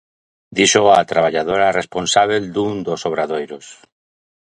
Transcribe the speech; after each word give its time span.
Díxoo 0.57 0.89
a 0.99 1.09
traballadora 1.11 1.75
responsábel 1.79 2.43
dun 2.55 2.71
dos 2.87 3.01
obradoiros. 3.09 3.65